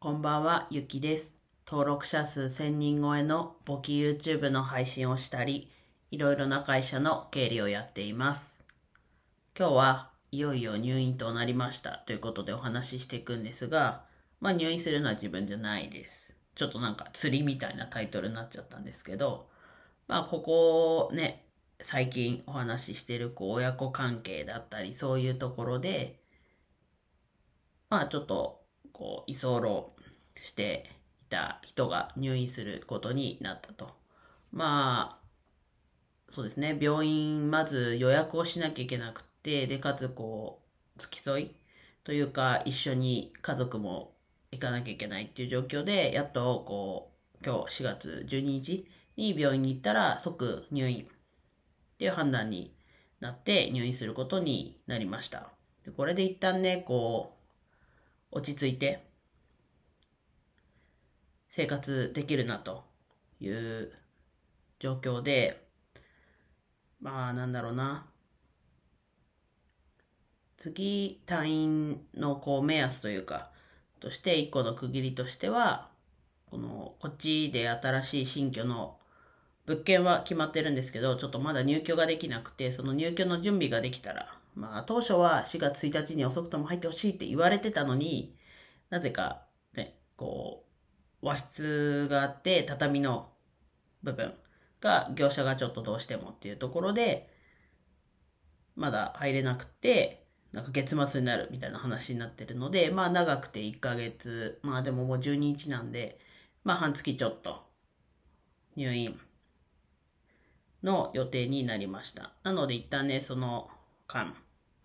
[0.00, 1.34] こんばんは、ゆきです。
[1.66, 5.72] 登録者数1000人超えの簿記 YouTube の配信をしたり、
[6.12, 8.62] いろいろな会社の経理をやっています。
[9.58, 14.04] 今日はいよいよ入院となりましたということでお話ししていくんですが、
[14.40, 16.36] まあ入院するのは自分じゃないです。
[16.54, 19.48] ちょっとなんか釣りみたいなタイトルになっちゃったんですけど、
[20.06, 21.44] まあここね、
[21.80, 26.20] 最近お話ししてるこう親子関係だったりそういうところで、
[27.90, 28.67] まあちょっと
[28.98, 29.94] こう居候
[30.42, 30.90] して
[31.22, 33.90] いた人が入院することになったと。
[34.50, 35.28] まあ、
[36.28, 40.62] そうですね、病院まず予約をしなきゃいけなくて、で、かつこ
[40.96, 41.54] う、付き添い
[42.02, 44.14] というか一緒に家族も
[44.50, 51.06] 行かなきゃいけないっていう状況で、やっとこう、今日4月12日に病院に行ったら即入院っ
[51.98, 52.74] ていう判断に
[53.20, 55.50] なって入院することになりました。
[55.84, 57.37] でこれで一旦ね、こう、
[58.30, 59.08] 落ち着いて
[61.48, 62.84] 生活できるなと
[63.40, 63.92] いう
[64.78, 65.66] 状況で、
[67.00, 68.06] まあなんだろうな。
[70.56, 73.50] 次退院のこう目安というか、
[74.00, 75.88] として一個の区切りとしては、
[76.50, 78.98] この、こっちで新しい新居の
[79.66, 88.36] 物件は決まってるんですけど、ちょっとまだ入居ができなくて、その入居の準備ができたら、まあ当初は4月1日に遅くとも入ってほしいって言われてたのに、
[88.90, 90.64] なぜかね、こ
[91.22, 93.30] う、和室があって、畳の
[94.02, 94.34] 部分
[94.80, 97.30] が、業者がちょっとどうしてもっていうところで、
[98.74, 106.18] まだ入れなくて、なんか月末になるみたいな話になってるので、まあ長くて1ヶ月、まあでももう12日なんで、
[106.64, 107.62] まあ半月ちょっと
[108.74, 109.20] 入院
[110.82, 112.32] の予定になりました。
[112.42, 113.70] なので一旦ね、その
[114.08, 114.34] 間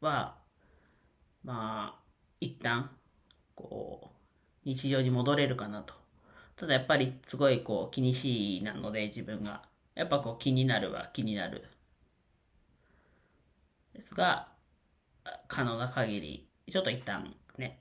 [0.00, 0.36] は、
[1.44, 2.00] まあ、
[2.40, 2.90] 一旦、
[3.54, 4.08] こう、
[4.64, 5.94] 日常に戻れるかなと。
[6.56, 9.62] ただやっぱりすごいこう気にしいなので自分が。
[9.94, 11.64] やっぱこう気になるは気になる。
[13.94, 14.48] ですが、
[15.48, 17.80] 可能な限り、ちょっと一旦ね、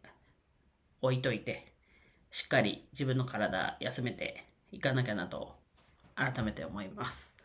[1.02, 1.74] 置いといて、
[2.32, 5.56] しっかり自分の体休めていかなきゃなと、
[6.16, 7.36] 改めて思います。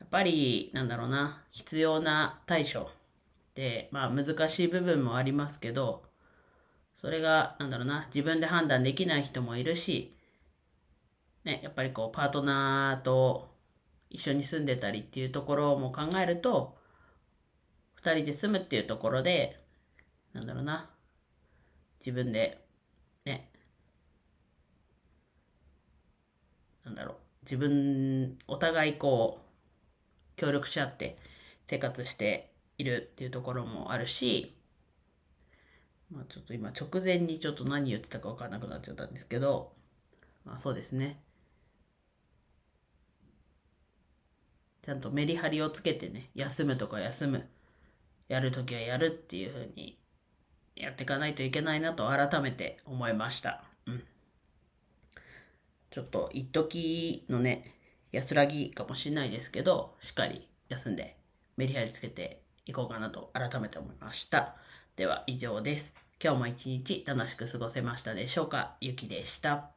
[0.00, 2.90] やっぱり、なんだろうな、必要な対処、
[3.90, 6.04] まあ難しい部分もありますけど、
[6.94, 10.16] それが、なんだろうな、自分で判断できない人もいるし、
[11.44, 13.54] ね、やっぱりこう、パートナーと
[14.10, 16.76] 一緒に住んでたりっていうところも考えると、
[17.94, 19.60] 二人で住むっていうところで、
[20.32, 20.90] なんだろうな、
[22.00, 22.64] 自分で、
[23.24, 23.50] ね、
[26.84, 31.18] なんだろう、自分、お互いこう、協力し合って
[31.66, 34.54] 生活しているっていうところもあるし、
[36.10, 39.72] まあちょっと今直前にちょっと何言ってたか分からなくなっちゃったんですけど、
[40.44, 41.20] まあそうですね。
[44.82, 47.48] ちゃんとメリハリをつけてね、休むとか休む、
[48.28, 49.98] やるときはやるっていうふうに
[50.76, 53.64] やっていかないといけないなと改めて思いました。
[53.86, 54.04] うん。
[55.90, 57.74] ちょっと一時のね、
[58.12, 61.16] 安らぎかもしれないですけど、しっかり休んで
[61.56, 64.56] メリハリつけていこうかなと改めて思いました。
[64.96, 65.94] では以上です。
[66.22, 68.76] 今日も一日楽しく過ごせましたでしょうか？
[68.80, 69.75] ゆきでした。